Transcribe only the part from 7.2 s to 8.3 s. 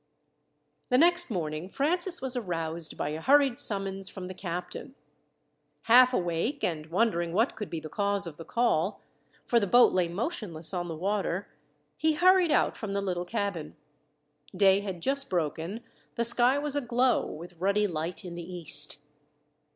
what could be the cause